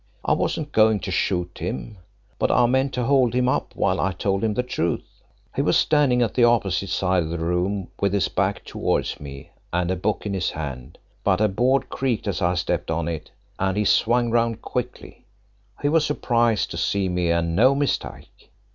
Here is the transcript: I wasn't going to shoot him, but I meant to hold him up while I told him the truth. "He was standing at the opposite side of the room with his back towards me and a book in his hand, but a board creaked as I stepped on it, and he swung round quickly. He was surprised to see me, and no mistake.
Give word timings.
I 0.25 0.33
wasn't 0.33 0.71
going 0.71 0.99
to 1.01 1.11
shoot 1.11 1.59
him, 1.59 1.99
but 2.39 2.49
I 2.49 2.65
meant 2.65 2.91
to 2.95 3.03
hold 3.03 3.35
him 3.35 3.47
up 3.47 3.75
while 3.75 3.99
I 3.99 4.13
told 4.13 4.43
him 4.43 4.55
the 4.55 4.63
truth. 4.63 5.21
"He 5.55 5.61
was 5.61 5.77
standing 5.77 6.23
at 6.23 6.33
the 6.33 6.43
opposite 6.43 6.89
side 6.89 7.21
of 7.21 7.29
the 7.29 7.37
room 7.37 7.87
with 7.99 8.11
his 8.13 8.27
back 8.27 8.65
towards 8.65 9.19
me 9.19 9.51
and 9.71 9.91
a 9.91 9.95
book 9.95 10.25
in 10.25 10.33
his 10.33 10.49
hand, 10.49 10.97
but 11.23 11.39
a 11.39 11.47
board 11.47 11.89
creaked 11.89 12.27
as 12.27 12.41
I 12.41 12.55
stepped 12.55 12.89
on 12.89 13.07
it, 13.07 13.29
and 13.59 13.77
he 13.77 13.85
swung 13.85 14.31
round 14.31 14.63
quickly. 14.63 15.27
He 15.83 15.87
was 15.89 16.03
surprised 16.03 16.71
to 16.71 16.77
see 16.77 17.07
me, 17.07 17.29
and 17.29 17.55
no 17.55 17.75
mistake. 17.75 18.49